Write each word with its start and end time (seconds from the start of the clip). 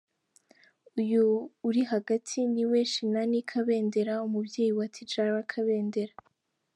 Uyu 0.99 1.25
uri 1.67 1.81
hagati 1.91 2.37
niwe 2.53 2.79
Shinani 2.91 3.39
Kabendera, 3.49 4.13
umubyeyi 4.27 4.73
wa 4.79 4.87
Tidjara 4.93 5.39
Kabendera. 5.51 6.13